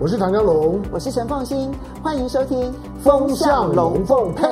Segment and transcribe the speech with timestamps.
[0.00, 1.72] 我是唐江龙，我是陈凤新，
[2.04, 4.46] 欢迎收听《风向龙凤配》。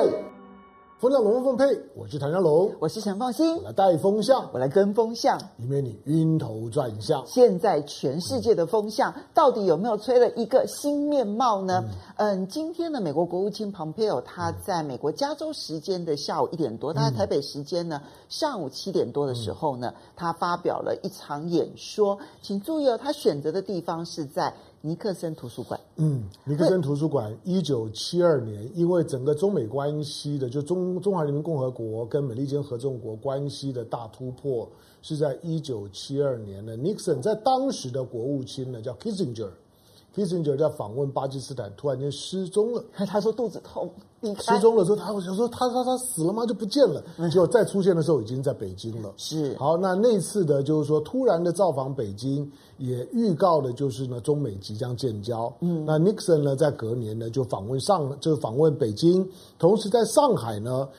[0.99, 1.63] 风向龙凤配，
[1.95, 7.23] 我是唐江龙，我是陈凤新，我来带风向，我来跟风向，以免你晕头转向。
[7.25, 11.85] 现在全世界的风向到底有没有吹了一个新面貌呢？
[12.17, 24.53] 嗯，嗯，今天的，美国国务卿蓬佩奥他在美国加州时间的下午一点多，他在台北时间呢上午七点多的时候呢，他发表了一场演说，请注意哦，他选择的地方是在。
[24.87, 34.65] 尼克森图书馆，嗯，尼克森图书馆，一九七二年，因为整个中美关系的，就中中华人民共和国跟美利坚合众国关系的大突破，
[35.01, 36.77] 是在一九七二年的。
[36.77, 39.49] 尼克森在当时的国务卿呢，叫 Kissinger。
[40.17, 42.83] 基辛格在访问巴基斯坦，突然间失踪了。
[43.05, 43.87] 他说肚子痛，
[44.39, 46.43] 失踪了之后，他我想说他他他死了吗？
[46.43, 47.03] 就不见了。
[47.29, 49.13] 结果再出现的时候，已经在北京了。
[49.15, 55.53] 是好，那那次的，就是说突然的造访北京，也预告的就是呢，中美即将建交。
[55.59, 59.23] 嗯，那 Nixon 呢，在隔年呢，就访问上，就访问北京，
[59.59, 60.89] 同时在上海呢。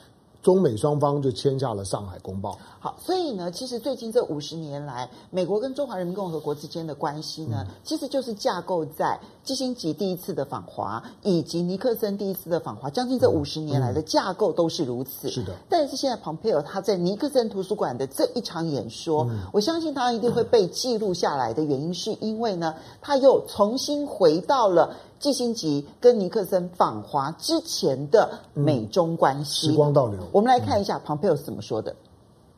[0.41, 2.51] 中美双方就签下了《上海公报》。
[2.79, 15.29] 好，所以呢，其实最近这五十年来，美国跟中华人民共和国之间的关系呢，嗯、其实就是架构在基辛格第一次的访华，以及尼克森第一次的访华，将近这五十年来的架构都是如此。
[15.29, 15.53] 是的。
[15.67, 24.95] 但是现在，蓬佩奥他在尼克森图书馆的这一场演说，嗯、我相信他一定会被记录下来的原因，是因为呢，他又重新回到了。
[25.19, 30.17] 基辛格跟尼克森访华之前的美中关系，时光倒流。
[30.31, 31.93] 我们来看一下蓬佩奥是怎么说的。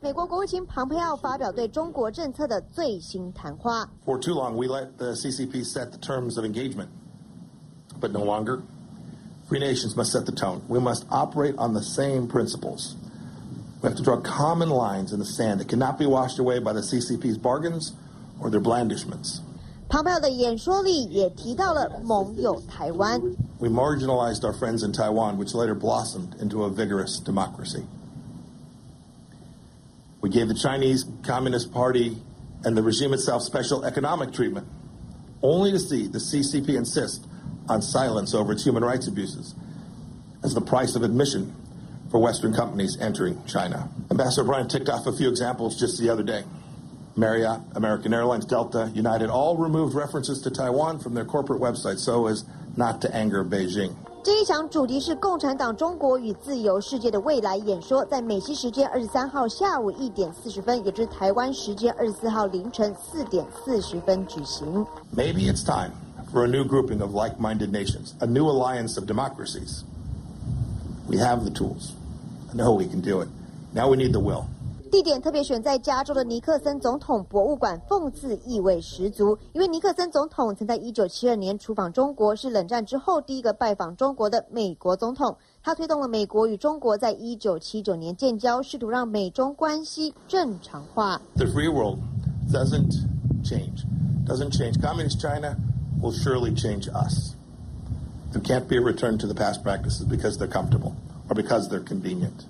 [0.00, 3.88] 美国国务卿蓬佩奥发表对中国政策的最新谈话。
[4.06, 6.88] For too long, we let the CCP set the terms of engagement,
[8.00, 8.62] but no longer.
[9.48, 10.60] Free nations must set the tone.
[10.68, 12.94] We must operate on the same principles.
[13.82, 16.72] We have to draw common lines in the sand that cannot be washed away by
[16.72, 17.92] the CCP's bargains
[18.40, 19.40] or their blandishments.
[19.91, 23.21] 蓬佩奥的演说里也提到了盟友台湾。
[23.59, 27.83] We marginalized our friends in Taiwan, which later blossomed into a vigorous democracy.
[30.21, 32.17] We gave the Chinese Communist Party
[32.65, 34.67] and the regime itself special economic treatment,
[35.41, 37.25] only to see the CCP insist
[37.69, 39.55] on silence over its human rights abuses
[40.43, 41.53] as the price of admission
[42.11, 43.89] for Western companies entering China.
[44.11, 46.43] Ambassador Bryan ticked off a few examples just the other day.
[47.15, 52.27] Marriott, American Airlines, Delta, United all removed references to Taiwan from their corporate websites so
[52.27, 52.43] as
[52.75, 53.91] not to anger Beijing.
[54.23, 64.85] 这一场主题是共产党中国与自由世界的未来演说，在美西时间二十三号下午一点四十分，也就是台湾时间二十四号凌晨四点四十分举行。
[65.15, 65.91] Maybe it's time
[66.31, 69.83] for a new grouping of like-minded nations, a new alliance of democracies.
[71.07, 71.93] We have the tools.
[72.51, 73.29] I know we can do it.
[73.73, 74.45] Now we need the will.
[74.92, 79.38] 地点特别选在加州的尼克森总统博物馆，讽刺意味十足。
[79.54, 85.34] 因为尼克森总统曾在一九七二年出访中国，是冷战之后第一个拜访中国的美国总统。
[85.62, 91.22] 他推动了美国与中国在一九七九年建交，试图让美中关系正常化。
[91.36, 92.00] The free world
[92.52, 92.92] doesn't
[93.42, 93.86] change,
[94.26, 94.74] doesn't change.
[94.78, 95.56] Communist China
[96.02, 97.32] will surely change us.
[98.34, 100.92] There can't be a return to the past practices because they're comfortable
[101.30, 102.44] or because they're convenient.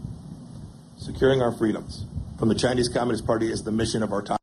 [0.98, 2.04] Securing our freedoms.
[2.42, 4.36] From the Chinese Communist Party is the mission of our time.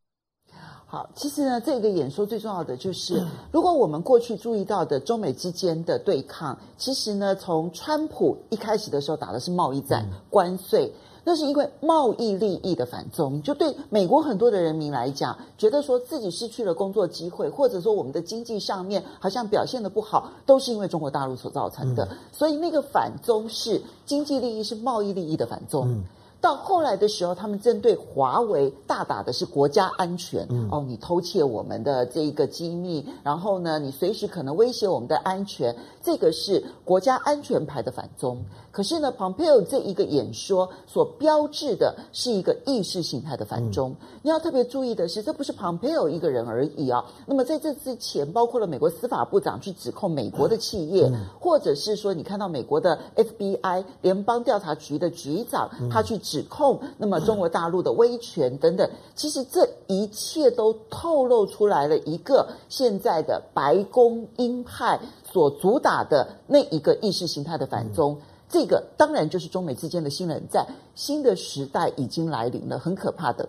[0.86, 3.22] 好，其实呢，这个演说最重要的就是，
[3.52, 10.94] 如果我们过去注意到的中美之间的对抗，其实呢，从川普一开始的时候打的是贸易战、关税，
[11.26, 22.08] 那是因为贸易利益的反中，就对美国很多的人民来讲，觉得说自己失去了工作机会，或者说我们的经济上面好像表现的不好，都是因为中国大陆所造成的。
[22.32, 26.02] 所以那个反中是经济利益，是贸易利益的反中。
[26.42, 30.48] 到后来的时候，他们针对华为大打的是国家安全。
[30.50, 38.38] 嗯、哦，你偷窃我们的这一个机密，然后呢，你随时可能威胁我们的安全，这个是国家安全牌的反中。
[38.80, 43.90] 可是呢，蓬佩奥这一个演说所标志的是一个意识形态的反中。
[43.90, 47.04] 嗯、你要特别注意的是，这不是蓬佩奥一个人而已啊。
[47.26, 56.18] 那么在这之前，包括了美国司法部长去指控美国的企业，嗯、或者是说你看到美国的 FBI 联邦调查局的局长，嗯、他去。
[56.30, 65.00] 指控，那么中国大陆的威权等等，其实这一切都透露出来了一个现在的白宫鹰派
[65.32, 73.48] 所主打的那一个意识形态的反中，嗯、这个当然就是中美之间的新冷战，新的时代已经来临了，很可怕的。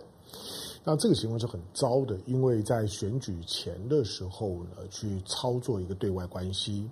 [0.83, 6.89] 那这个情况是很糟的，因为在选举前的时候呢，去操作一个对外关系。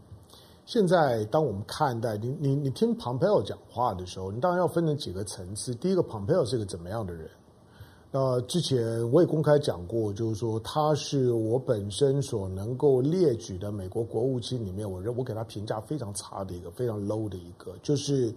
[0.66, 5.74] 现在，当我们看待你、你、你听 Pompeo 讲话的时候，你当然要分成几个层次。
[5.74, 7.28] 第一个，Pompeo 是一个怎么样的人？
[8.12, 18.34] 那之前我也公开讲过，就是说他是我本身所能够列举的美国国务卿里面，我认我给他评价非常差的一个，非常 low 的一个，就是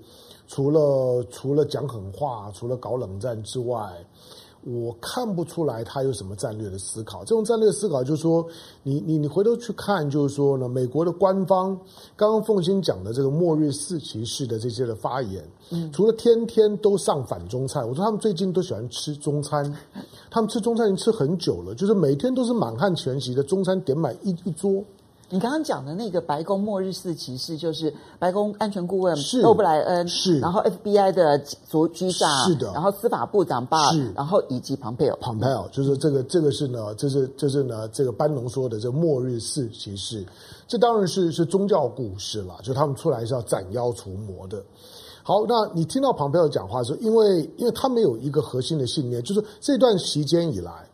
[0.47, 4.05] 除了除了讲狠话，除了搞冷战之外。
[4.65, 7.25] 我看不出来他有什么战略的思考。
[7.25, 8.47] 这种战略思考就是说，
[8.83, 11.77] 你你你回头去看，就是说呢，美国的官方
[12.15, 19.65] 刚刚凤馨讲的这个末日四骑士的这些的发言，嗯，除了天天都上反中菜，我说他们最近都喜欢吃中餐，
[20.31, 24.85] 他们吃中餐已经吃很久了，就是每天都是满汉全席的中餐点满一一桌。
[25.33, 40.23] 你刚刚讲的那个白宫末日四骑士，就是白宫安全顾问欧布莱恩，是，然后 FBI 的总局长，是的，然后司法部长巴，是，然后以及庞佩奥，庞佩奥就是这个，这个是呢，这是这是呢，这个班农说的这末日四骑士，
[40.69, 44.63] 这当然是是宗教故事了，就他们出来是要斩妖除魔的。
[45.23, 50.87] 好，那你听到庞佩奥讲话的时候，因为因为他没有一个核心的信念，就是这段期间以来，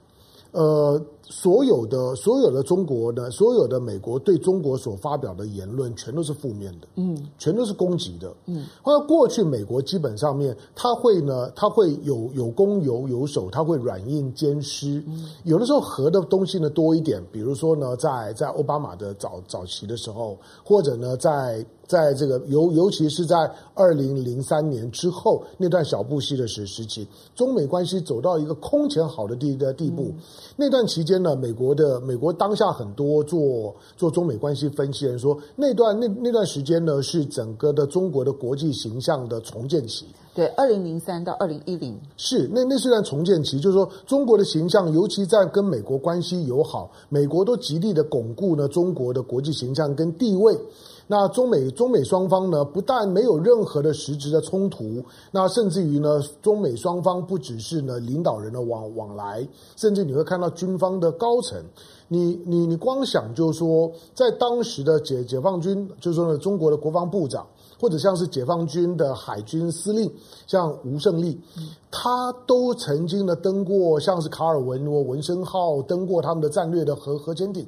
[0.52, 1.02] 呃。
[1.30, 8.64] 所有的所有的中国呢，所有的美国对中国所发表的言论，全都是负面的，嗯，全都是攻击的，嗯。
[8.80, 23.36] 后来过去美国基本上面，他会呢，他会有有攻有有守，他会软硬兼施，嗯，有的时候和的东西呢多一点，比如说呢，在在奥巴马的早早期的时候，或者呢，在在这个尤尤其是在
[23.74, 30.22] 二零零三年之后那段小布希的时时期，中美关系走到一个空前好的地的地步，嗯，
[30.56, 31.17] 那段期间。
[31.22, 40.06] 那美国的美国当下很多做做中美关系分析人说，那段那那段时间呢，是整个的中国的国际形象的重建期。
[40.34, 50.56] 对，二零零三到二零一零是那那是段重建期，就是说中国的形象，尤其在跟美国关系友好，美国都极力的巩固呢中国的国际形象跟地位。
[51.10, 55.02] 那中美中美双方呢，不但没有任何的实质的冲突，
[55.32, 61.58] 那甚至于呢，中美双方不只是呢领导人的往往来，甚至你会看到军方的高层，
[62.08, 67.46] 你你你光想就是说，在当时的解解放军，就是说呢，中国的国防部长，
[67.80, 70.12] 或者像是解放军的海军司令，
[70.46, 71.40] 像吴胜利，
[71.90, 77.66] 他都曾经呢登过像是卡尔文或文森号登过他们的战略的核核潜艇。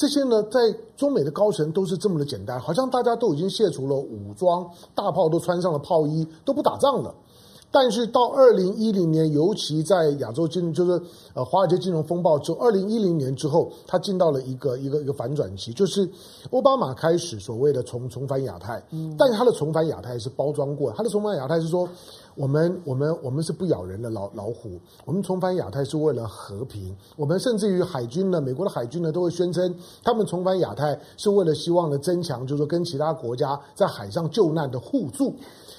[0.00, 7.14] 这些呢，在中美的高层都是这么的简单，好像大家都已经卸除了武装，大炮都穿上了炮衣，都不打仗了。
[7.70, 11.00] 但是到二零一零年，尤其在亚洲金，就是
[11.34, 16.08] 呃华尔街金融风暴之后，二零一零年之后，它进到了一个一个一个反转期，就是
[16.50, 21.86] 奥巴马开始所谓的重重返亚太，嗯，但是他的重返亚太是包装过，他的重返亚太是说，
[22.34, 35.34] 我们我们我们是不咬人的老老虎，我们重返亚太是为了和平，我们甚至于海军呢，美国的海军呢都会宣称，他们重返亚太是为了希望呢增强，就是说跟其他国家在海上救难的互助。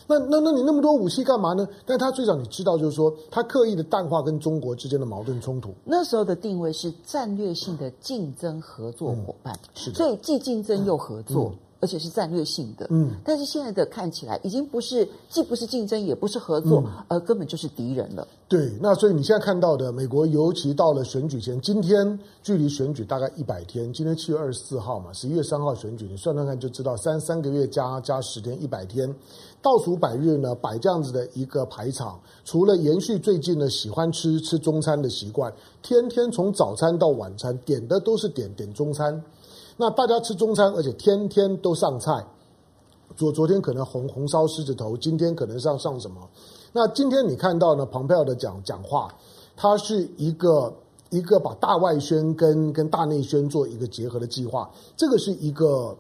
[0.07, 1.65] 那那那你那么多武器干嘛呢？
[1.86, 5.74] 但他最早你知道，就是说他刻意的淡化跟中国之间的矛盾冲突。
[5.86, 11.45] 那时候的定位是战略性的竞争合作伙伴，嗯、是的，所以既竞争又合作。
[11.45, 18.28] 嗯嗯而且是战略性的，嗯，但是现在的看起来已经不是，既不是竞争，也不是合作，嗯、而根本就是敌人了。
[18.48, 29.12] 对，那所以你现在看到的美国，尤其到了选举前，今天距离选举大概一百天，今天七月二十四号嘛，十一月三号选举，你算算看就知道，三三个月加加十天，一百天，
[29.60, 35.51] 倒数百日呢，摆这样子的一个排场，除了延续最近呢喜欢吃吃中餐的习惯，
[35.81, 39.19] 天天从早餐到晚餐点的都是点点中餐。
[39.81, 42.24] 那大家吃中餐，而且天天都上菜。
[43.18, 46.21] 昨昨天可能红红烧狮子头，今天可能上上什么？
[46.71, 47.83] 那今天你看到呢？
[47.83, 49.11] 蓬佩奥的讲讲话，
[49.57, 50.71] 他是一个
[51.09, 54.69] 一个把大外宣跟跟大内宣做一个结合的计划。
[54.95, 55.97] 这个是一个，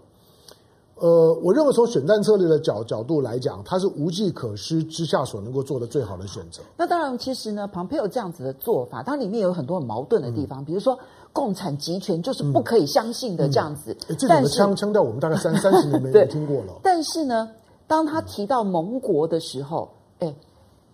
[0.99, 6.61] 呃，我认为从选战策略的角角度来讲，它是无计可施之下所能够做的最好的选择。
[6.77, 10.95] 那当然，其实呢，庞佩奥这样子的做法，它里面有很多很矛盾的地方，嗯、比如说。
[11.33, 16.73] 共产集权就是不可以相信的这样子，嗯嗯、这种的腔腔调我们大概三 三十年没有听过了。
[16.83, 17.49] 但是呢，
[17.87, 20.33] 当他提到盟国的时候，哎，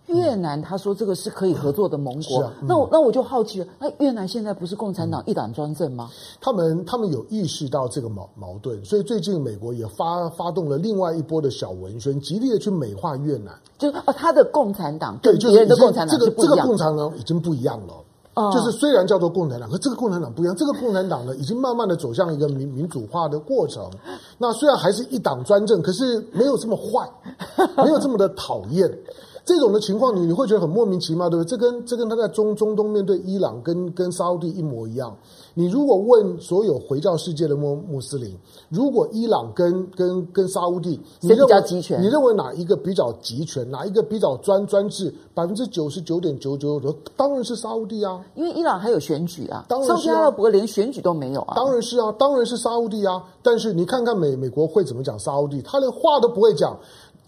[0.06, 6.08] 越南他说这个是可以合作的盟国，那我那我就好奇了，那越南现在不是共产党一党专政吗？
[6.40, 17.94] 他们他们有意识到这个矛矛盾，所以最近美国也发发动了另外一波的小文宣，极力的去美化越南，就哦，他的共产党对别人的共产党这个这个共产党已经不一样了。
[18.52, 20.54] 就是虽然叫做共产党，和这个共产党不一样。
[20.56, 23.90] 这个共产党呢，已经慢慢的走向一个民民主化的过程。
[24.38, 27.10] 那虽然还是一党专政，可是没有这么坏，
[27.76, 28.88] 没有这么的讨厌。
[29.44, 31.48] 这种的情况，你你会觉得很莫名其妙，对不对？
[31.48, 35.16] 这跟这跟他在中中东面对伊朗跟跟沙乌地一模一样。
[35.58, 38.32] 你如果问所有回教世界的穆穆斯林，
[38.68, 42.00] 如果伊朗跟跟跟沙乌地，你认为集权？
[42.00, 43.68] 你认为哪一个比较集权？
[43.68, 45.12] 哪一个比较专专制？
[45.34, 53.20] 百分之九十九点九九的，当然是沙乌地啊，因为伊朗还有选举啊，当然是啊，沙乌地阿拉伯连选举都没有啊，当然是啊，当然是沙乌地啊。
[53.42, 56.78] 但是你看看美美国会怎么讲沙乌地，他连话都不会讲。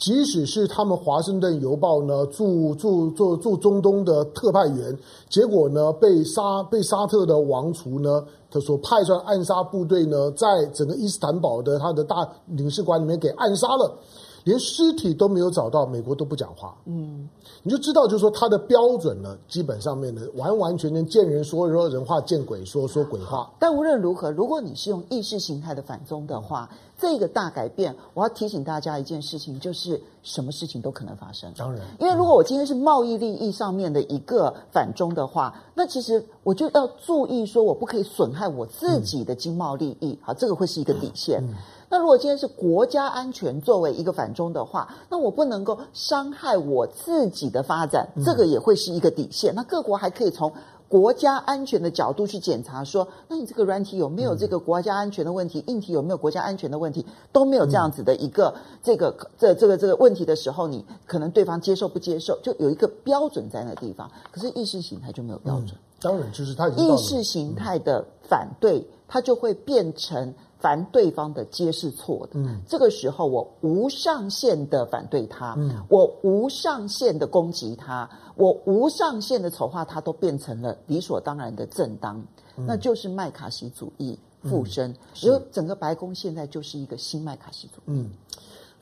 [0.01, 13.95] 即使是他们《华盛顿邮报》呢驻驻驻驻中东的特派员，结果呢被沙被沙特的王储呢，他所派出暗杀部队呢，在整个伊斯坦堡的他的大领事馆里面给暗杀了。
[14.45, 16.77] 连尸体都没有找到，美国都不讲话。
[16.87, 17.29] 嗯，
[17.63, 23.51] 你就知道，就是说他的标准呢，基本上面呢，完完全全见人说人话，见鬼说说鬼话。
[23.59, 31.53] 但无论如何，如果你是用意识形态的反中的话，这个大改变，我要提醒大家一件事情，就是什么事情都可能发生。
[31.57, 40.19] 当然，因为如果我今天是贸易利益上面的一个反中的话，那其实我就要注意说，我不可以损害我自己的经贸利益。
[40.23, 41.43] 好，这个会是一个底线。
[41.43, 41.55] 嗯
[41.93, 49.53] 那如果今天是国家安全作为一个反中的话，那我不能够伤害我自己的发展，这个也会是一个底线。
[49.57, 50.53] 那各国还可以从
[50.87, 55.65] 国家安全的角度去检查，说，那你这个软体有没有这个国家安全的问题？
[55.67, 57.05] 硬体有没有国家安全的问题？
[57.33, 58.55] 都没有这样子的一个
[58.85, 64.09] 这个这这个这个问题的时候，你可能对方接受不接受，就有一个标准在那个地方。
[64.31, 65.71] 可是意识形态就没有标准。
[66.01, 70.33] 当然，就是他意识形态的反对，它就会变成。
[70.61, 82.23] 凡对方的皆是错的，嗯，这个时候我无上限的反对他，嗯，我无上限的攻击他，我无上限的丑化他，都变成了理所当然的正当，
[82.57, 88.11] 嗯，那就是麦卡锡主义附身，因为，嗯，整个白宫现在就是一个新麦卡锡主义，嗯，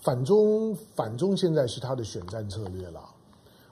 [0.01, 3.01] 反中反中现在是他的选战策略了。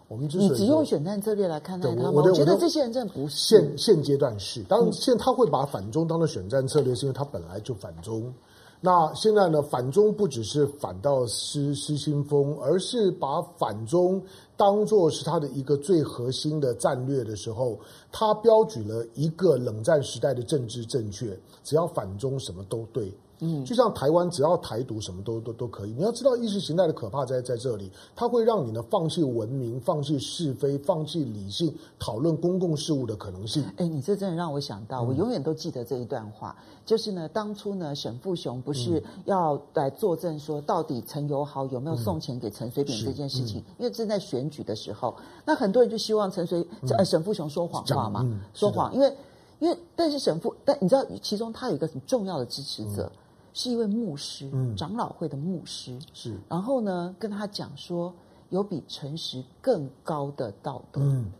[0.08, 2.10] 我们你只用选战策略来看待他吗？
[2.14, 8.32] 我，我觉得这些人真的不是现现阶段是，当然现在他会把反中当做选战策略，是因为他本来就反中。
[8.80, 14.22] 那现在呢，反中不只是反到失失心疯，而是把反中
[14.56, 17.76] 当做是他的一个最核心的战略的时候，
[18.12, 23.12] 他标举了一个冷战时代的政治正确，只要反中什么都对。
[23.40, 25.92] 嗯，就像台湾，只要台独，什么都都都可以。
[25.92, 33.62] 你要知道意识形态的可怕在在这里，它会让你呢放弃文明、放弃是非、放弃理性讨论公共事务的可能性。
[33.76, 43.60] 哎，你这真的让我想到，我永远都记得这一段话，嗯、就是呢，当初呢，沈富雄不是要来作证说，到底陈友豪有没有送钱给陈水扁这件事情？
[43.60, 45.14] 嗯、因为正在选举的时候，
[45.44, 46.66] 那很多人就希望陈水
[46.96, 49.14] 呃沈富雄说谎话嘛，嗯、说谎，因为
[49.58, 53.04] 因为但是沈富，但你知道其中他有一个很重要的支持者。
[53.04, 53.20] 嗯
[53.56, 56.38] 是一位牧师，嗯，长老会的牧师是。
[56.46, 58.12] 然后呢，跟他讲说，
[58.50, 61.00] 有比诚实更高的道德。
[61.00, 61.32] 嗯，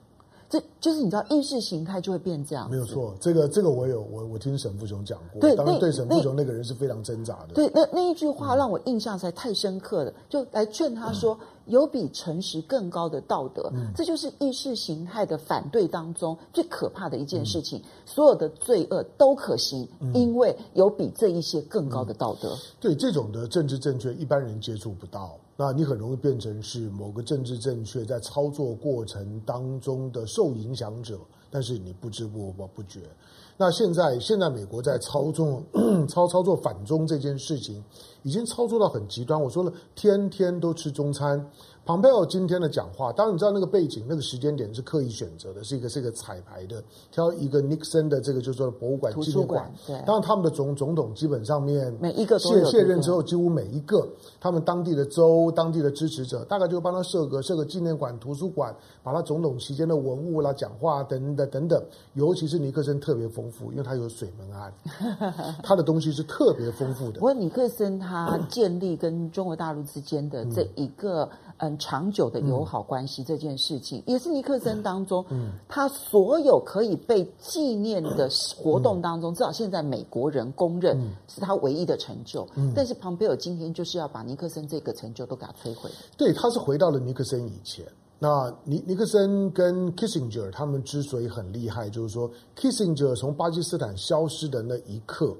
[0.58, 2.70] 这就是你知道，意识形态就会变这样。
[2.70, 5.40] 没有错，这个这个我有我我听沈富雄讲过。
[5.40, 7.54] 对，当然对沈富雄那个人是非常挣扎的。
[7.54, 11.34] 对，那那一句话让我印象实在太深刻了，就来劝他说。
[11.34, 17.80] 嗯有比诚实更高的道德，嗯，这就是意识形态的反对当中最可怕的一件事情。
[17.80, 22.50] 嗯，所有的罪恶都可行，嗯，因为有比这一些更高的道德。
[22.50, 31.18] 嗯，对，这种的政治正确，一般人接触不到，那你很容易变成是某个政治正确在操作过程当中的受影响者，
[31.50, 33.00] 但是你不知不不不觉。
[33.56, 35.64] 那现在，现在美国在操纵
[36.08, 37.82] 操操作反中这件事情，
[38.22, 39.42] 已经操作到很极端。
[39.42, 41.50] 我说了，天天都吃中餐。
[41.86, 49.72] 蓬佩奥今天的讲话，当然你知道那个背景、那个时间点是刻意选择的，是一个是一个彩排的，挑一个尼克森的这个就是说博物馆纪念馆。
[49.86, 54.04] 对，当然他们的总总统基本上面每一个卸卸任之后，几乎每一个
[54.40, 58.74] 他们当地的州、当地的支持者，大概就帮他设个设个纪念馆、图书馆，
[59.04, 61.80] 把他总统期间的文物啦、讲话等等等等。
[62.14, 64.74] 尤其是尼克森特别丰富，因为他有水门案，
[65.62, 67.20] 他的东西是特别丰富的。
[67.20, 71.75] 不过尼克森他建立跟中国大陆之间的这一个嗯。
[71.78, 82.46] 长久的友好关系这件事情，嗯、也是尼克森当中，嗯，他所有可以被纪念的活动当中，嗯、至少现在美国人公认是他唯一的成就。
[82.56, 85.90] 嗯、但是庞佩尔今天就是要把尼克森这个成就都给他摧毁。
[86.16, 87.84] 对，他是回到了尼克森以前。
[88.18, 95.36] 那尼尼克森跟 Kissinger 他们之所以很厉害，就是说 Kissinger 从巴基斯坦消失的那一刻，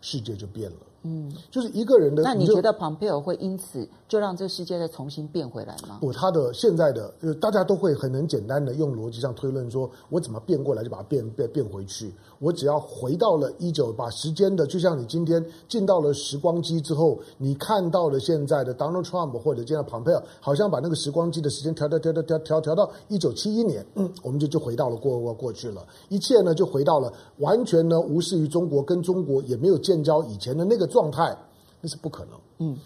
[0.00, 0.76] 世界就变了。
[1.02, 2.22] 嗯，就是一个人的。
[2.22, 5.98] 那你觉得蓬佩奥会因此就让这个世界再重新变回来吗？
[6.00, 12.12] 不，他的现在的就是大家都会很能简单的用逻辑上推论说，我怎么变过来就把它变变变回去。
[12.38, 31.34] 我只要回到了一九，把时间的，就像你今天进到了时光机之后，你看到了现在的 Donald Trump 或者现在蓬佩奥，好像把那个时光机的时间调调调调调调调到一九七一年，嗯，我们就就回到了过过过去了，一切呢就回到了完全呢无视于中国，跟中国也没有建交以前的那个状态。
[31.80, 32.38] 那是不可能。
[32.58, 32.76] 嗯，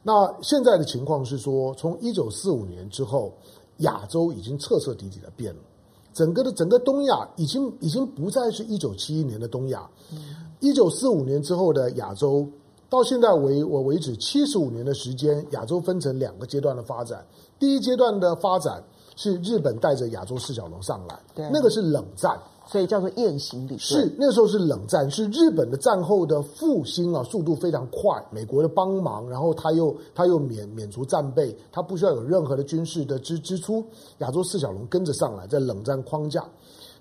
[0.00, 3.32] 那现在的情况是说，从一九四五年之后，
[3.78, 5.60] 亚洲已经彻彻底底的变了。
[6.12, 9.90] 整个的整个东亚已经已经不再是一九七一年的东亚。
[10.60, 12.48] 一九四五年之后的亚洲，
[12.88, 17.26] 到现在为我为止七十五年的时间，亚洲分成两个阶段的发展。
[17.58, 18.80] 第一阶段的发展
[19.16, 22.40] 是日本带着亚洲四小龙上来，对，那个是冷战。
[22.66, 23.78] 所以叫做雁行理论。
[23.78, 28.24] 是那时候是冷战，是日本的战后的复兴啊，速度非常快。
[28.30, 33.84] 美国的帮忙，然后他又他又免免除战备，他不需要有任何的军事的支支出。
[34.18, 36.44] 亚洲四小龙跟着上来，在冷战框架。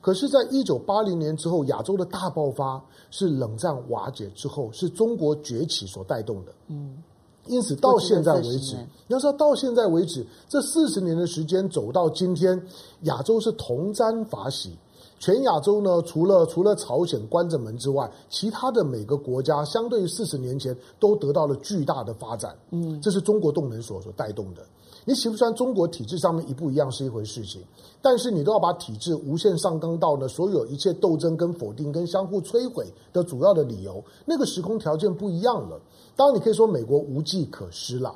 [0.01, 6.51] 可是，在一九八零年之后，亚洲的大爆发是冷战瓦解之后，是中国崛起所带动的。
[6.67, 7.01] 嗯，
[7.47, 8.75] 因此到现在为止，
[9.07, 12.61] 你要知道到现在为止，这四十年的时间走到今天，
[13.03, 14.77] 亚洲是同沾法喜。
[15.23, 22.53] 全亚洲呢，除了除了朝鲜关着门之外，其他的每个国家相对于四十年前都得到了巨大的发展。
[22.71, 24.61] 嗯，这是中国动能所所带动的。
[25.05, 27.63] 你喜不喜欢中国体制上面一不一样是一回事情，
[28.01, 35.79] 但是你都要把体制无限上纲到呢，所有一切斗争跟否定跟相互摧毁的主要的理由，那个时空条件不一样了。
[36.17, 38.13] 当然，你可以说美国无计可施了。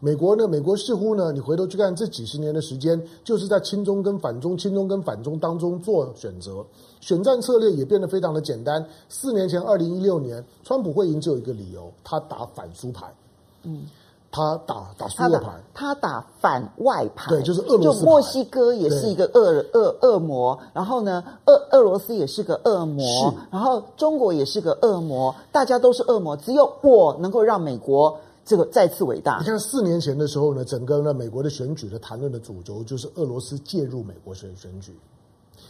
[0.00, 0.46] 美国呢？
[0.46, 1.32] 美国似乎呢？
[1.32, 6.64] 你回头去看这几十年的时间，就是在亲中跟反中、亲中跟反中当中做选择，
[7.00, 8.84] 选战策略也变得非常的简单。
[9.08, 13.06] 四年前，二零一六年，川普会赢只有一个理由，他打反苏牌，
[13.62, 13.86] 嗯，
[14.30, 18.00] 他打打苏俄牌，他打反外牌，对，就是俄罗斯。
[18.00, 28.18] 就墨西哥也是一个恶恶恶魔，然后呢，俄俄罗斯也是个恶魔，然后中国也是个恶魔，大家都是恶魔，只有我能够让美国。
[28.46, 29.38] 这个再次伟大。
[29.40, 34.96] 你看四年前的时候呢，整个呢美国的选举的谈论的主轴就是俄罗斯介入美国选选举。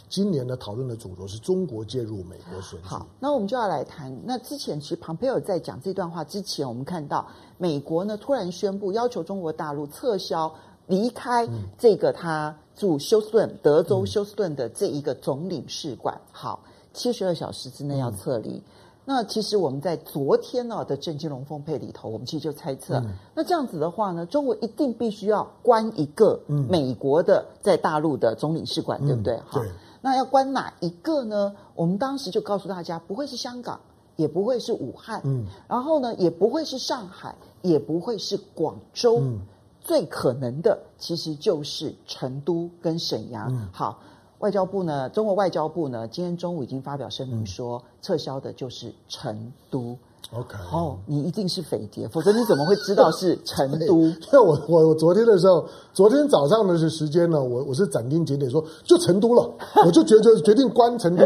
[0.09, 2.87] 今年的讨论的主轴是中国介入美国选举。
[2.87, 4.14] 好，那我们就要来谈。
[4.25, 10.54] 那之前其实庞培尔在讲这段话之前，我们看到美国呢突然宣布要求中国大陆撤销
[10.87, 16.21] 离开这个他驻休斯顿德州休斯顿的这一个总领事馆。
[16.30, 18.50] 好，七十二小时之内要撤离。
[18.50, 18.62] 嗯
[19.08, 29.38] 那其实我们在昨天呢的政经龙凤配里头，我们其实就猜测，嗯、那这样子的话呢，中国一定必须要关一个美国的在大陆的总领事馆，嗯、对不对？
[29.47, 29.62] 好，
[30.02, 31.54] 那要关哪一个呢？
[31.76, 33.78] 我们当时就告诉大家，不会是香港，
[34.16, 39.38] 也不会是武汉，嗯，然后呢，也不会是上海，也不会是广州，嗯、
[39.80, 43.47] 最可能的其实就是成都跟沈阳。
[43.52, 44.00] 嗯、好。
[44.40, 49.96] 外交部呢，中国外交部呢，今天中午已经发表声明说，嗯、撤销的就是成都。
[50.32, 54.02] OK，哦，你一定是匪谍，否则你怎么会知道是成都？
[54.04, 59.50] 因为我我我昨天的时候，昨天早上的时间呢，我我是斩钉截铁说就成都了，
[59.86, 61.25] 我就决决决定关成都。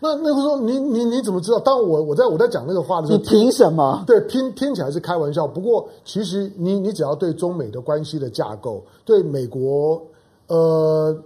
[0.00, 1.58] 那那个时候你你你怎么知道？
[1.60, 4.04] 当我我在我在讲那个话的时候，你凭什么？
[4.06, 10.02] 对，听听起来是开玩笑，不过其实你你只要对中美的关系的架构，对美国
[10.48, 11.16] 呃。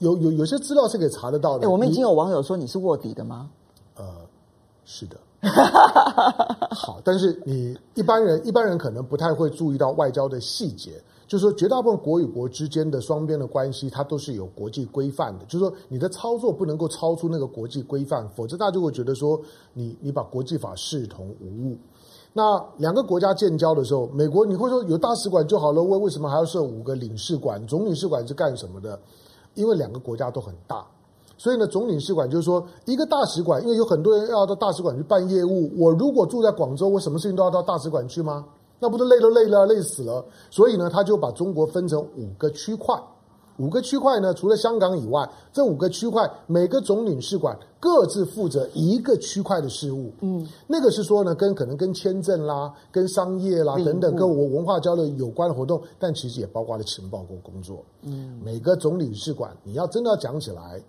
[0.00, 1.66] 有有有些资料是可以查得到的。
[1.66, 3.48] 欸，我们已经有网友说你是卧底的吗？
[3.96, 4.04] 呃，
[4.84, 5.16] 是的。
[6.70, 15.44] 好，但是你一般人一般人可能不太会注意到外交的细节，就是说绝大部分国与国之间的双边的关系，它都是有国际规范的。
[15.46, 19.40] 就是说你的操作不能够超出那个国际规范，否则大家就会觉得说
[19.72, 21.78] 你你把国际法视同无物。
[22.32, 27.66] 那两个国家建交的时候，美国你会说有大使馆就好了，为为什么还要设五个领事馆？
[27.66, 28.98] 总领事馆是干什么的？
[29.54, 30.86] 因为两个国家都很大，
[31.36, 35.70] 所以呢，总领事馆就是说一个大使馆，因为有很多人要到大使馆去办业务。
[35.78, 38.44] 我如果住在广州，我什么事情都要到大使馆去吗？
[38.78, 40.24] 那不都累都累了，累死了。
[40.50, 42.94] 所以呢，他就把中国分成五个区块。
[43.60, 50.10] 五个区块呢，除了香港以外，这五个区块每个总领事馆各自负责一个区块的事务。
[50.22, 57.84] 嗯，那个是说呢，跟可能跟签证啦、跟商业啦等等，跟我文化交流有关的活动，但其实也包括了情报工工作。
[58.00, 60.82] 嗯，每个总领事馆，你要真的要讲起来，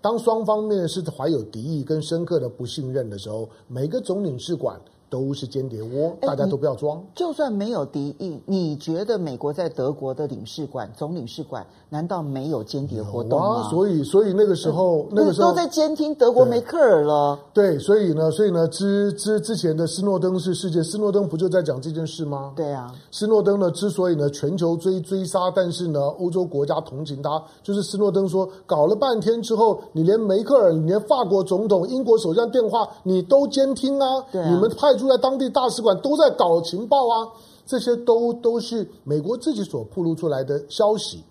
[0.00, 7.04] 当双方面是怀有敌意跟深刻的不信任的时候，每个总领事馆都是间谍窝，哎大家都不要装。
[7.14, 13.62] 就算没有敌意，你觉得美国在德国的领事馆、总领事馆难道没有间谍活动吗？
[13.62, 17.38] 啊、所以，所以那个时候，嗯、那个时候都在监听德国梅克尔了。
[17.52, 22.52] 对，所以呢，所以呢，之之之前的斯诺登是事件，斯诺登不就在讲这件事吗？
[22.56, 37.28] 对啊，斯诺登呢，之所以呢全球追追杀，但是呢欧洲国家同情他，就是斯诺登说搞了半天之后，你连梅克尔、你连法国总统、英国首相电话你都监听啊，对啊，你们派驻在当地大使馆都在搞情报啊，
[37.64, 41.22] 这些都都是美国自己所曝露出来的消息。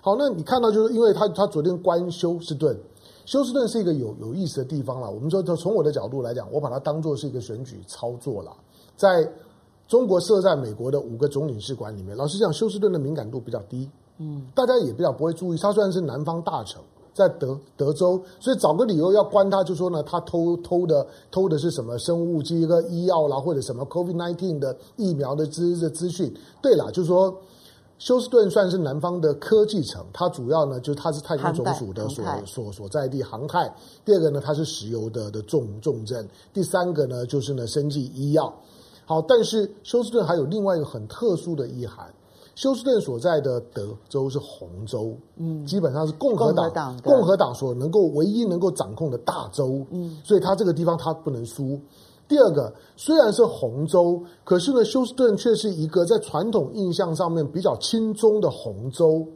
[0.00, 2.76] 好，那你看到就是因为他他昨天关休斯顿，
[3.24, 5.10] 休斯顿是一个有有意思的地方了。
[5.10, 8.50] 我们说从我的角度来讲，我把它当做是一个选举操作了。
[8.96, 9.30] 在
[9.86, 15.58] 中国设在美国的五个总领事馆里面，老实讲，休斯顿的敏感度比较低，嗯，大家也比较不会注意。
[15.58, 16.82] 他虽然是南方大城。
[17.12, 26.32] 在德德州，所以找个理由要关他，就说呢，他偷偷的偷的是什么生物机、一个医药啦，或者什么 COVID nineteen 的疫苗的资的资讯。
[26.62, 27.36] 对了，就是说
[28.00, 33.70] 休斯顿算是南方的科技城，它主要呢就是它是太空总署的所所所在地航太。
[34.06, 36.26] 第二个呢，它是石油的的重重镇。
[36.50, 38.50] 第三个呢，就是呢生技医药。
[39.04, 42.06] 好，但是休斯顿还有另外一个很特殊的意涵。
[42.54, 51.78] 休斯顿所在的德州是红州，嗯，基本上是共和党，共和党，共和党所能够唯一能够掌控的大州，嗯，所以它这个地方它不能输。
[52.30, 59.26] 第二个，虽然是红州，可是呢，休斯顿却是一个在传统印象上面比较轻中的红州。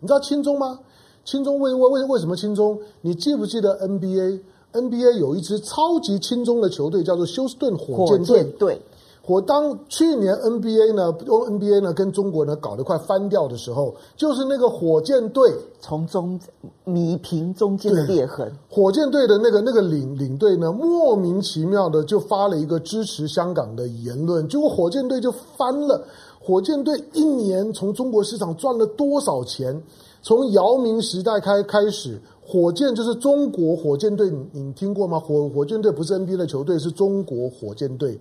[0.00, 0.80] 你知道轻中吗？
[1.24, 2.76] 轻中为为为为什么轻中？
[3.00, 8.82] 你记不记得 NBA？NBA 有一支超级轻中的球队叫做休斯顿火箭队。
[9.24, 15.48] 我当去年 NBA 呢，NBA 呢跟中国呢搞得快翻掉的时候，就是那个火箭队
[15.80, 16.38] 从中
[16.84, 18.52] 弥平中间的裂痕。
[18.68, 26.04] 火箭队的那个那个领领队呢，莫名其妙的就发了一个支持香港的言论，结果火箭队就翻了。
[26.40, 29.80] 火箭队一年从中国市场赚了多少钱？
[30.20, 35.20] 从姚明时代开开始，火箭就是中国火箭队，你你听过吗？
[35.20, 38.18] 火火箭队不是 NBA 的球队，是中国火箭队。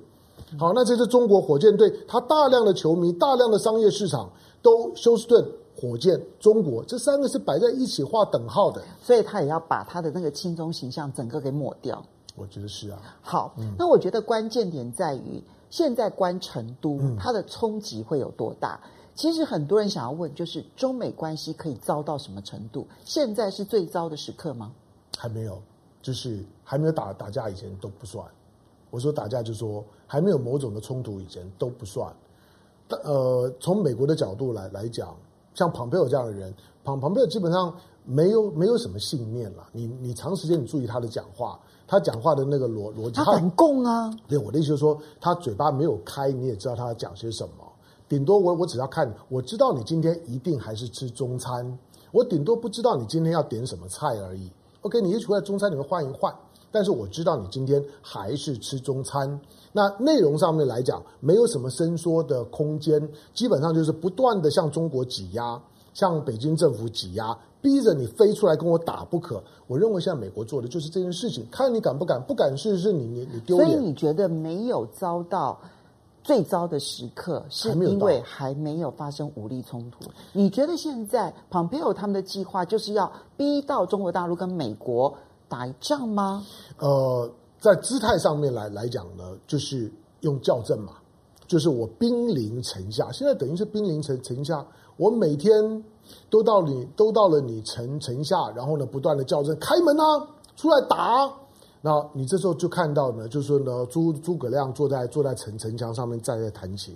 [0.59, 4.29] 好，那这是中国火箭队，它大量的球迷、大量的商业市场
[4.61, 12.03] 都休斯顿火箭中国这三个是摆在一起画等号的，所以他也要把他的那个亲中形象整个给抹掉。
[12.35, 13.01] 我觉得是啊。
[13.21, 18.79] 好，那我觉得关键点在于现在关成都，它的冲击会有多大？
[19.15, 22.87] 其实很多人想要问，就是中美关系可以糟到什么程度？
[23.03, 24.71] 现在是最糟的时刻吗？
[25.17, 25.61] 还没有，
[26.01, 28.25] 就是还没有打打架以前都不算。
[28.91, 32.13] 我说打架就说还没有某种的冲突以前都不算，
[32.87, 35.15] 但呃，从美国的角度来来讲，
[35.55, 37.73] 像庞佩奥这样的人，庞庞佩奥基本上
[38.03, 39.65] 没有没有什么信念了。
[39.71, 44.11] 你你长时间你注意他的讲话，他讲话的那个逻逻辑，他反共啊。
[44.27, 47.65] 对，我的意思就是说，他嘴巴没有开，你也知道他要讲些什么。
[48.09, 51.79] 顶多我我只要看，我知道你今天一定还是吃中餐，
[52.11, 54.51] 我顶多不知道你今天要点什么菜而已。
[54.81, 56.35] OK，你一出来中餐里面换一换。
[56.71, 59.39] 但是我知道你今天还是吃中餐，
[59.73, 65.61] 那内容上面来讲没有什么伸缩的空间，基本上就是不断的向中国挤压，
[65.93, 69.43] 向北京政府挤压，逼着你非出来跟我打不可。
[69.67, 73.69] 我认为现在美国做的就是这件事情，看你敢不敢，不敢试试你你你丢脸。
[73.69, 75.59] 所以你觉得没有遭到
[76.23, 80.09] 最糟的时刻，是因为还没有发生武力冲突？
[80.33, 85.13] 你觉得现在 Pompeo 他们的计划就是要逼到中国大陆跟美国？
[85.51, 86.45] 打一仗吗？
[86.79, 90.93] 呃，在姿态上面来来讲呢，就是用校正嘛，
[91.45, 95.83] 就是我兵临城下，现在等于是兵临城城下，我每天
[96.29, 101.29] 都到你都到了你城城下，然后呢，不断的校正，开门啊，出来打。
[101.81, 106.95] 那你这时候就看到呢，就是呢，诸诸葛亮坐在坐在城城墙上面，在在弹琴。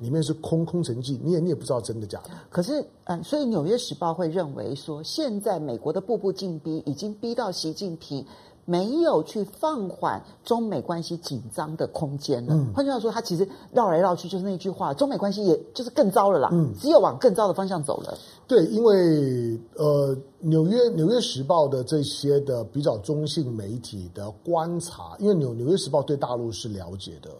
[0.00, 2.30] 里面是空空城计，你也你也不知道真的假的。
[2.48, 8.24] 可是，嗯，所以《纽约时报》会认为说，现在美国的步步进逼，已经逼到习近平
[8.64, 12.54] 没有去放缓中美关系紧张的空间了。
[12.54, 16.48] 嗯，换句话说，他其实绕来绕去就是那句话，中美关系也就是更糟了啦。
[16.52, 18.16] 嗯，只有往更糟的方向走了。
[18.46, 27.30] 对，因为呃，《纽约纽约时报》的这些的比较中性媒体的观察，因为纽《纽约时报》对大陆是了解的。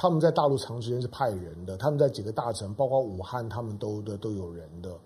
[0.00, 4.96] 他们在大陆长时间是派人的，他们在几个大城，包括武汉，他们都的都有人的。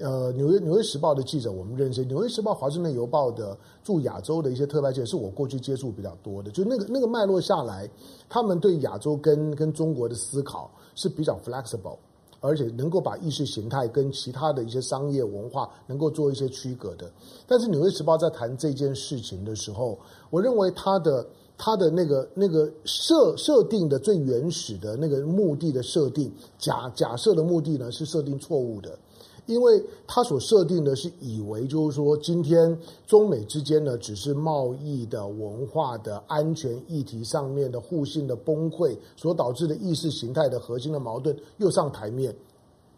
[0.00, 6.50] 呃，纽约纽约时报的记者我们认识，纽约时报、华盛顿邮报的驻亚洲的一些特派记者，是我过去接触比较多的。
[6.50, 7.88] 就那个那个脉络下来，
[8.28, 11.98] 他们对亚洲跟跟中国的思考是比较 flexible，
[12.40, 17.08] 而且能够把意识形态跟其他的一些商业文化能够做一些区隔的。
[17.46, 19.96] 但是纽约时报在谈这件事情的时候，
[20.30, 21.24] 我认为他的。
[21.62, 28.98] 它的那个那个设设定的最原始的那个目的的设定，假假设的目的呢是设定错误的。
[29.46, 42.34] 因为他所设定的是以为就是说，今天中美之间呢，只是贸易的、文化的、安全议题上面的互信的崩溃所导致的意识形态的核心的矛盾又上台面，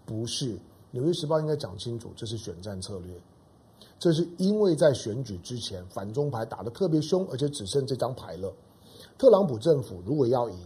[0.04, 0.56] 不是。
[0.90, 3.14] 纽约时报应该讲清楚，这是选战策略。
[4.02, 8.52] 这是因为在选举之前，反中牌打得特别凶，而且只剩这张牌了。
[9.16, 10.56] 特朗普政府如果要赢，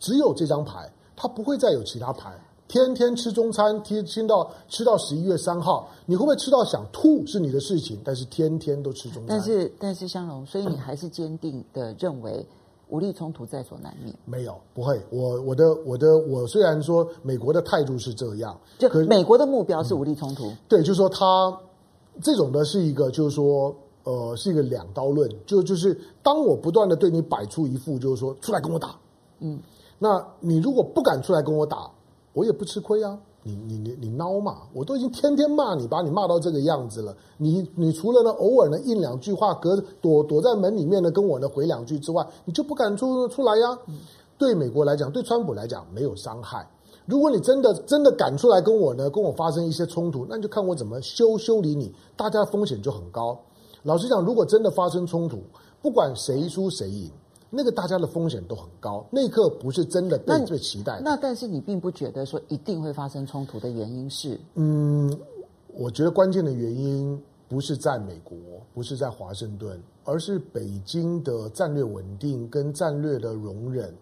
[0.00, 2.32] 只有这张牌，他不会再有其他牌。
[2.66, 9.36] 天天吃中餐，天听到吃到十一月三号，你会不会吃到想吐是你的事情，但是天天都吃中餐。
[9.36, 12.46] 但是，但是香龙，所以你还是坚定的认为
[12.88, 14.16] 武力冲突在所难免？
[14.24, 14.98] 没有，不会。
[15.10, 20.46] 我我的我的我虽然说美国的态度是这样，就美国的目标是武力冲突。
[20.46, 21.54] 嗯、对，就是说他
[22.22, 25.30] 这种呢是一个，就是说呃，是一个两刀论。
[25.46, 28.94] 就就是当我不断的对你摆出一副，就是说出来跟我打，
[29.40, 29.58] 嗯，
[29.98, 31.90] 那你如果不敢出来跟我打。
[32.34, 33.18] 我也不吃亏啊！
[33.42, 34.58] 你你你你孬嘛！
[34.72, 37.16] 我都已经天天骂你，把你骂到这个样子了。
[37.36, 43.76] 你你除了呢偶尔呢应两句话，隔躲躲在门里面呢跟我呢回两句之外，你就不敢出出来呀？
[44.36, 46.64] 对美国来讲，对川普来讲没有伤害。
[47.08, 51.90] 如果你真的真的敢出来跟我呢跟我发生一些冲突，那你就看我怎么修修理你。
[52.14, 53.40] 大家风险就很高。
[53.82, 55.42] 老实讲，如果真的发生冲突，
[55.80, 57.10] 不管谁输谁赢。
[57.48, 61.00] 那个大家的风险都很高，那一刻不是真的被最期待。
[61.02, 64.38] 那但是你并不觉得说一定会发生冲突的原因是？
[64.56, 65.10] 嗯，
[65.72, 67.18] 我觉得关键的原因
[67.48, 68.36] 不是在美国，
[68.74, 73.96] 不是在华盛顿，而是北京的战略稳定跟战略的容忍。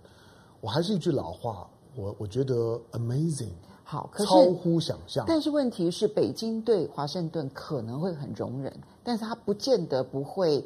[0.61, 5.25] 我还是一句老话，我我觉得 amazing，好，可是超乎想象。
[5.27, 10.65] 但是问题是，北京对华盛顿可能会很容忍，但是他不见得不会。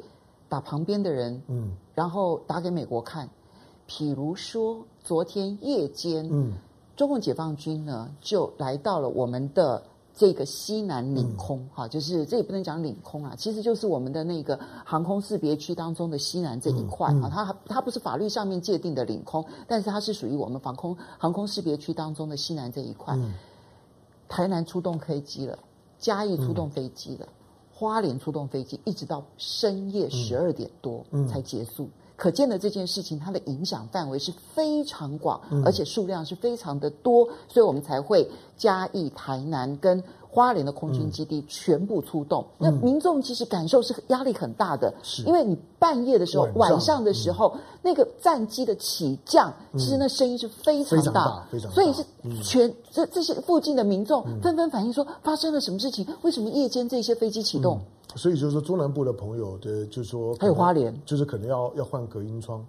[0.49, 3.29] 打旁边的人，嗯，然后打给美国看。
[3.87, 6.51] 譬如说，昨天夜间，嗯，
[6.97, 9.81] 中共解放军呢就来到了我们的
[10.13, 23.13] 这个西南领空，哈、嗯，就是这也不能讲领空啊，其实就是我们的那个航空识别区当中的西南这一块啊、它它不是法律上面界定的领空，但是它是属于我们防空航空识别区当中的西南这一块。
[23.15, 23.33] 嗯、
[24.27, 25.57] 台南出动飞机了，
[25.97, 27.25] 嘉义出动飞机了。
[27.25, 27.33] 嗯
[27.73, 31.89] 花莲出动飞机，一直到深夜十二点多才结束。
[32.21, 40.03] 可见的这件事情，它的影响范围是非常广，嗯、而且数量是非常的多，所以我们才会嘉义、台南跟。
[40.33, 45.23] 花莲的空军基地全部出动，嗯、那民众其实感受是压力很大的，是。
[45.23, 52.05] 因为你半夜的时候、晚上，的时候，嗯、那个战机的起降，其实那声音是非常大，非常大，非常大，所以是
[52.41, 56.07] 全、嗯、这这些附近的民众纷纷反映说，发生了什么事情？
[56.21, 57.81] 为什么夜间这些飞机启动？
[58.13, 62.65] 嗯、所以就是说，中南部的朋友的，就是说还有花莲，就是可能要要换隔音窗，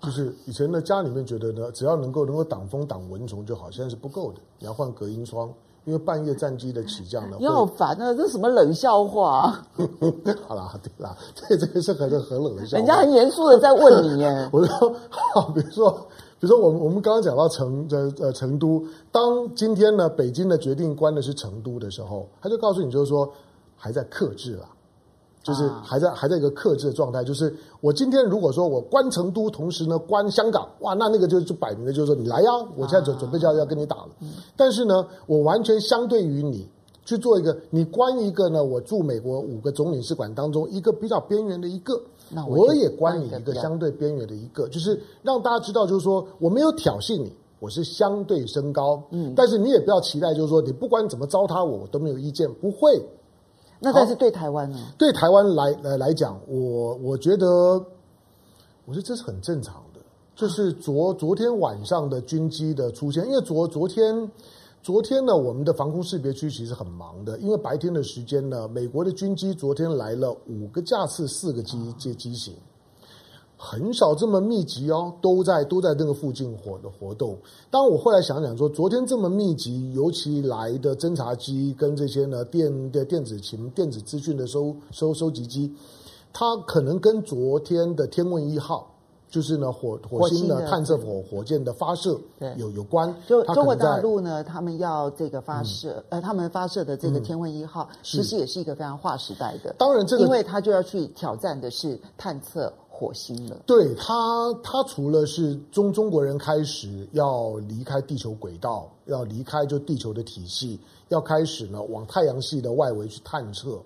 [0.00, 5.52] 就是以前的家里面觉得呢，只要能够能够挡风挡蚊虫就好，现在是不够的，你要换隔音窗。
[5.86, 8.12] 因为半夜战机的起降呢，你好烦啊！
[8.12, 9.50] 这是什么冷笑话？
[10.46, 12.78] 好啦，对啦，这这个是很很冷的笑话。
[12.78, 14.50] 人家很严肃的在问你耶。
[14.52, 15.90] 我说，好，比如说，
[16.38, 23.28] 比如说，我们我们刚刚讲到成呃呃成都，当今天呢北京的决定关的是成都的时候，他就告诉你，就是说
[23.74, 24.68] 还在克制了。
[25.42, 34.08] 就是还在还在一个克制的状态，就是我今天如果说我关成都，同时呢关香港，哇，那那个就就摆明了就是说你来呀，我现在准准备就要要跟你打了。
[34.54, 36.68] 但是呢，我完全相对于你
[37.06, 41.98] 去做一个，你关一个呢，我驻美国五个总领事馆当中一个比较边缘的一个，
[42.28, 53.02] 那我，我也关你一个相对边缘的一个，就是让大家知道，就是说我没有挑衅你，我是相对升高，嗯，但是你也不要期待，就是说你不管怎么糟蹋我，我都没有意见，不会。
[53.80, 54.78] 那但是对台湾呢？
[54.98, 57.46] 对台湾来来来讲，我我觉得，
[58.84, 60.00] 我觉得这是很正常的。
[60.36, 64.30] 就是昨昨天晚上的军机的出现，因为昨昨天
[64.82, 72.54] 昨天呢，我们的防空识别区其实很忙的，因为白天的时间呢，美国的军机昨天来了五个架次，四个机机机型。
[73.62, 77.36] 很少这么密集哦，都在都在那个附近活的活动。
[77.70, 85.70] 当我后来想想说，昨天这么密集，尤其来的侦察机跟这些呢电的电子情电子资讯的收收收集机，
[86.32, 88.90] 它可能跟昨天的天问一号，
[89.28, 92.18] 就是呢火火星的探测火火箭的发射
[92.56, 93.14] 有有关。
[93.28, 99.74] 就中国大陆呢，他们要这个发射，嗯、呃，他们发射的这个天问一号，嗯、其实也是一个非常划时代的。
[99.76, 102.72] 当然，这个因为他就要去挑战的是探测。
[103.00, 113.80] 火星了，对他，他除了是中中国人开始要离开地球轨道，要离开就地球的体系，要开始呢往太阳系的外围去探测。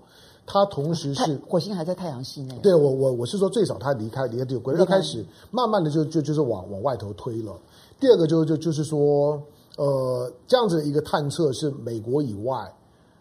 [0.44, 2.58] 它同时是火星还在太阳系内。
[2.58, 7.56] 对我我我是说最少它离开离开地球轨道，开始慢慢的就就就是往往外头推了。
[8.00, 9.40] 第二个就就就是说，
[9.76, 12.70] 呃，这样子的一个探测是美国以外，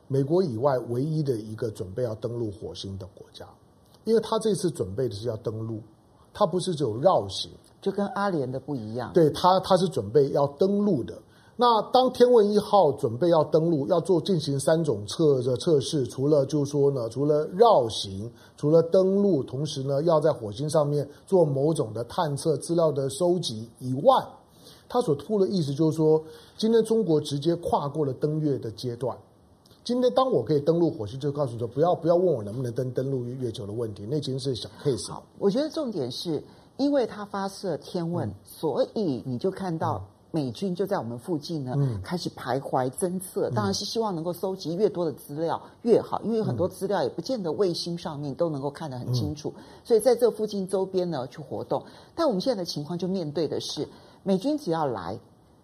[0.10, 3.46] 美国以外唯一的一个准备要登陆火星的国家，
[4.04, 5.82] 因为他这次准备的是要登陆，
[6.34, 9.12] 他不是只有绕行，就跟阿联的不一样。
[9.14, 11.18] 对他他是准备要登陆的。
[11.56, 24.16] 那当天问一号准备要登陆，要做进行三种测的测试，除了就是说呢，除了绕行，除了登陆，同时呢，要在火星上面做某种的探测资料的收集以外，
[24.90, 26.22] 他所吐的意思就是说，
[26.58, 29.16] 今天中国直接跨过了登月的阶段。
[29.84, 35.12] 今天当我可以登陆火星，就告诉你说，不要不要问我能不能登登陆月球的问题，那已经是小 case。
[35.12, 36.42] 好，我觉得重点是
[36.78, 39.98] 因为它发射天问，嗯、所以你就看到。
[39.98, 51.84] 嗯美军就在我们附近呢，嗯、开始徘徊侦测，当然是希望能够收集越多的资料越好，因为有很多资料也不见得卫星上面都能够看得很清楚，嗯、所以在这附近周边呢去活动。
[52.16, 53.88] 但我们现在的情况就面对的是，
[54.24, 55.16] 美军只要来，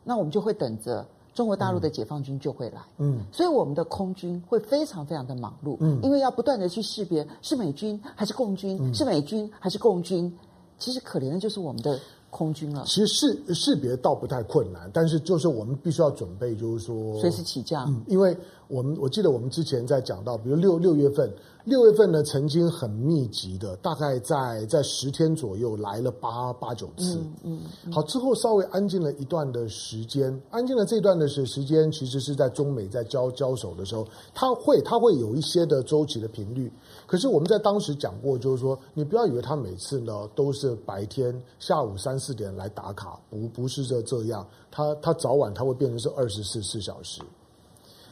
[0.03, 1.03] 那我们就会等着
[1.39, 10.37] 中国大陆的解放军就会来，嗯，所以我们的空军会非常非常的忙碌，嗯，因为要不断的去识别是美军还是共军，嗯、是美军还是共军，
[10.77, 11.97] 其实可怜的就是我们的。
[12.31, 17.89] 空军了，其实识识别倒不太困难，但是就是我们必须要准备，就是说随时起降。
[17.89, 18.37] 嗯，因为
[18.69, 21.29] 我们我记得我们之前在讲到，比如六六月份。
[21.65, 27.17] 六月份呢，曾经很密集的，大概在在十天左右来了八八九次。
[27.17, 27.61] 嗯嗯。
[27.85, 36.71] 嗯好，之后稍微安静了一段的时间，安静了这段的时时间，其实是在中美在交交手的时候，它会它会有一些的周期的频率。
[37.05, 47.21] 可是我们在当时讲过，就是说，你不要以为他每次呢都是白天下午三四点来打卡，不不是这这样，他他早晚他会变成是二十四四小时。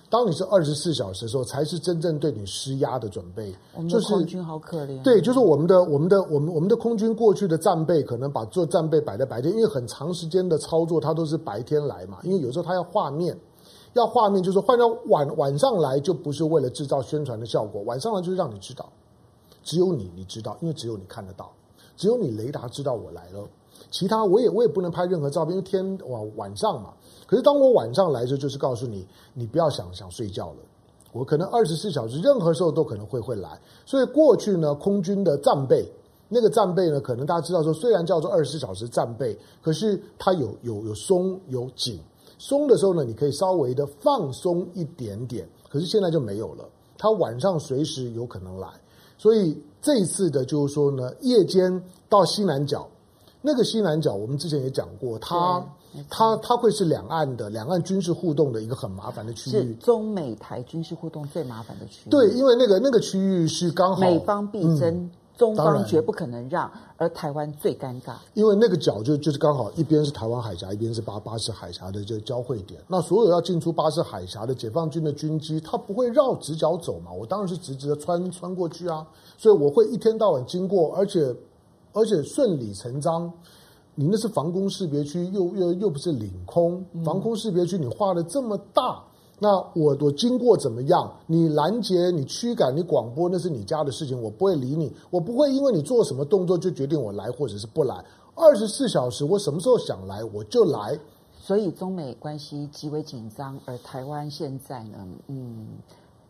[0.10, 3.54] 当你是二十四小时的时候，才是真正对你施压的准备。
[3.76, 5.02] 我们的空军好可怜。
[5.04, 12.20] 对，就是我们的我们的我们我们的空军过去的战备可能把做战备摆在白天，因为很长时间的操作，它都是白天来嘛。
[12.24, 13.38] 因为有时候它要画面，
[13.94, 17.82] 要画面，就是换到晚晚上来，就不是为了制造宣传的效果。
[17.82, 18.90] 晚上来就是让你知道，
[19.62, 21.52] 只有你你知道，因为只有你看得到，
[21.98, 23.46] 只有你雷达知道我来了。
[23.90, 26.94] 其他我也我也不能拍任何照片，因为天晚晚上嘛。
[27.26, 30.58] 可是当我晚上来的时候，就是告诉你，你不要想想睡觉了。
[31.14, 33.60] 我可能二十四小时，任何时候都可能会会来。
[33.86, 35.90] 所以过去呢，空军的战备，
[36.30, 42.00] 那个战备呢，可能大家知道说，虽然叫做二十四小时战备，可是它有有有松有紧。
[42.38, 45.48] 松的时候呢，你可以稍微的放松一点点。
[45.70, 46.64] 可是现在就没有了，
[46.98, 48.68] 它晚上随时有可能来。
[49.18, 52.88] 所以这一次的就是说呢，夜间到西南角。
[53.48, 55.66] 那个西南角，我们之前也讲过，它
[56.10, 62.10] 它它会是两岸的两岸军事互动的一个很麻烦的区域，是中美台军事互动最麻烦的区域。
[62.10, 68.16] 对，因为那个那个区域是刚好美方必争，嗯、中方绝不可能让，而台湾最尴尬。
[68.34, 72.82] 因为那个角就就是刚好一边是台湾海峡，一边是巴巴士海峡的这个交汇点。
[72.86, 77.14] 那所有要进出巴士海峡的解放军的军机，它不会绕直角走嘛？
[77.14, 79.08] 我当然是直直的穿穿过去啊，
[79.38, 81.34] 所以我会一天到晚经过，而且。
[81.98, 83.32] 而且顺理成章，
[83.96, 86.86] 你那是防空识别区，又又又不是领空。
[87.04, 89.04] 防空识别区你画的这么大，
[89.40, 91.12] 那我我经过怎么样？
[91.26, 94.94] 你拦截、你驱赶、你广播，那是你家的事情，我不会理你。
[95.10, 97.96] 我不会因为你做什么动作就决定我来或者是不来。
[98.36, 101.00] 二十四小时，我什么时候想来我就来。
[101.40, 105.68] 所以中美关系极为紧张，而台湾现在呢，嗯。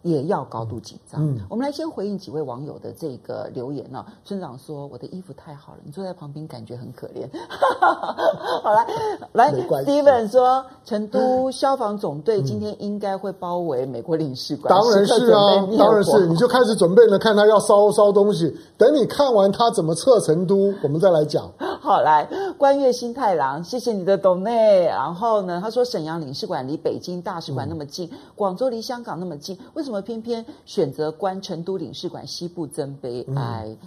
[0.08, 1.22] 也要高度紧张。
[1.22, 4.14] 嗯，我们来先回应几位网友的这个留言呢、啊。
[4.24, 7.28] 村长说：“我的衣服太好了，你坐在旁边感觉很可怜。”
[8.64, 8.88] 好来，
[9.34, 18.56] 来，Steven 说：“成都消防总队今天应该会包围美国领事馆。”当然是啊，当然是，你就开始准备了，看他要烧烧东西。
[18.78, 21.52] 等你看完他怎么撤成都，我们再来讲。
[21.82, 22.26] 好来，
[22.58, 24.86] 关月新太郎，谢谢你的 donate。
[24.86, 32.26] 然后呢，他说沈阳领事馆离北京大使馆那么近，嗯、广州离香港那么近，为什么偏偏选择关成都领事馆？
[32.26, 33.66] 西部真悲哀。
[33.68, 33.78] 嗯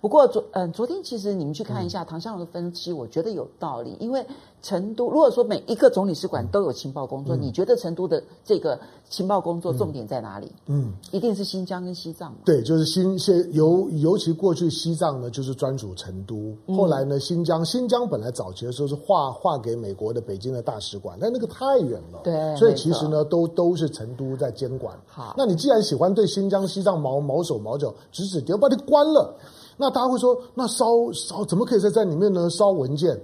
[0.00, 3.96] 不过昨嗯，昨天其实你们去看一下唐湘龙的分析，我觉得有道理。
[3.98, 4.24] 因为
[4.62, 10.52] 成都如果说每一个总领事馆都有情报工作，你觉得成都的这个情报工作重点在哪里？
[10.66, 12.32] 嗯，一定是新疆跟西藏。
[12.44, 16.54] 对，就是新现尤尤其过去西藏呢，就是专属成都。
[16.76, 22.20] 后来呢，新疆新疆本来早期的时候是划划给美国的北京的大使馆，但那个太远了。
[22.22, 24.96] 对，所以其实呢，都都是成都在监管。
[25.08, 29.34] 好，那你既然喜欢对新疆西藏毛毛手毛脚指指点，把你关了。
[29.80, 32.50] 那大家会说，那烧烧怎么可以在在里面呢？
[32.50, 33.16] 烧文件，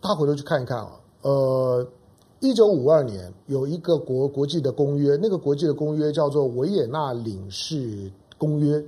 [0.00, 0.92] 大家回头去看一看啊。
[1.22, 1.84] 呃，
[2.38, 8.80] 一九五二年有一个国国际的公约，那个国际的公约叫做《维也纳领事公约，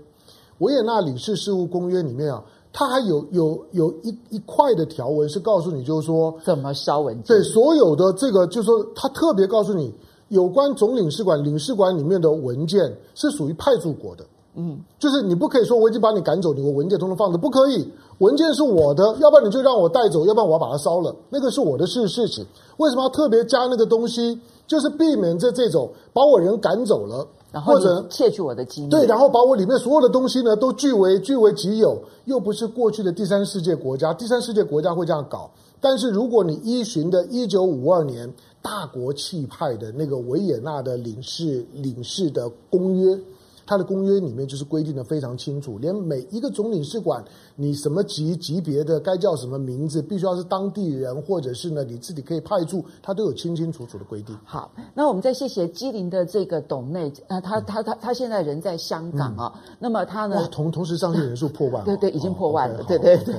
[0.59, 7.25] 维也纳领事事务公约里面啊，它还有有有一一块的条文是告诉你，就是说怎么烧文件。
[7.25, 9.93] 对，所有的这个就是说，他特别告诉你，
[10.29, 14.25] 有关总领事馆领事馆里面的文件是属于派驻国的。
[14.57, 17.89] 嗯，就是你不可以说我已经把你赶走，你的文件通通放着，不可以。
[18.19, 22.47] 文件是我的，要不然你就让我带走，要不然我要把它烧了，那个是我的事事情。
[22.77, 24.39] 为什么要特别加那个东西？
[24.67, 35.51] 就是避免这这种把我人赶走了，然后或者窃取我的机密，对，然后把我里面所有的东西呢都据为据为己有，又不是过去的第三世界国家，第三世界国家会这样搞。
[35.81, 38.33] 但是如果你依循的一九五二年
[38.63, 43.19] 大国气派的那个维也纳的领事领事的公约。
[43.67, 47.25] 它的公约里面就是规定的非常清楚，连每一个总领事馆，
[47.57, 54.37] 你什么级级别的，该叫什么名字，必须要是当地人，或者是呢你自己可以派驻，他都有清清楚楚的规定。
[54.45, 63.35] 好，那我们再谢谢基林的这个董内，呃，他他他他现在人在香港啊，嗯、那么他呢，同同时上线人数破万，对对，已经破万了，哦、对对对。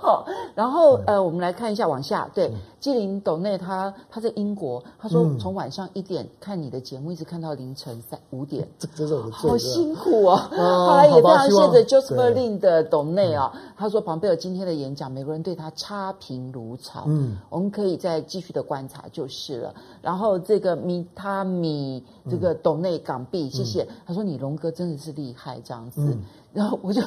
[0.00, 2.48] 好， 然后呃，我们来看一下往下，对。
[2.48, 2.54] 嗯。
[2.78, 10.36] 基林董内他他在英国，他说从晚上一点看你的节目，一直看到凌晨三五点，这这是我的罪，好辛苦哦。
[10.36, 19.74] 后来也非常谢谢 Joseph Lin 的董内啊，他说庞贝尔今天的演讲，美国人对他差评如潮，嗯，我们可以再继续的观察就是了。
[20.02, 23.86] 然后这个米他米这个董内港币，谢谢。
[24.06, 26.16] 他说你龙哥真的是厉害这样子，
[26.52, 27.00] 然后我就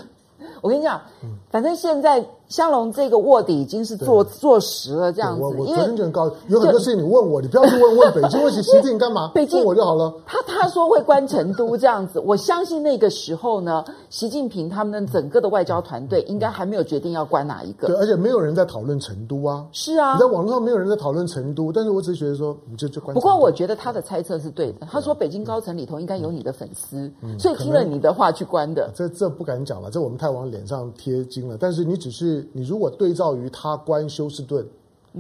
[0.62, 1.02] 我跟你讲，
[1.50, 2.26] 反正现在。
[2.52, 5.42] 香龙这个卧底已经是坐坐实了，这样子。
[5.42, 9.32] 我我昨天就很高，有很多事情你问我，你不要去问问北京，问习近平干嘛？
[9.34, 10.14] 北京问我就好了。
[10.26, 17.88] 他他说会关成都这样子，我相信那个时候呢，习近平他们整个的外交团队应该还没有决定要关哪一个。
[17.88, 19.66] 对，而且没有人在讨论成都啊。
[19.72, 23.14] 是啊，你在网络上没有人在讨论成都，但是我只是觉得说，你就就关。
[23.14, 28.92] 不过我觉得他的猜测是对的，他说北京高层里头应该有你的粉丝，所以听了你的话去关的。
[28.94, 31.58] 这这不敢讲了，这我们太往脸上贴金了。
[31.60, 33.12] 但是你只是你如果对。
[33.14, 34.66] 照于他关休斯顿，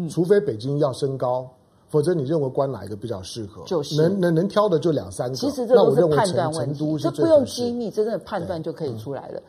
[0.09, 1.45] 除非北京要升高，
[1.89, 3.61] 否则你认为关哪一个比较适合？
[3.65, 5.35] 就是能能能挑的就两三个。
[5.35, 9.41] 其实这都是判断问题，这不用机密，真正的判断就可以出来了。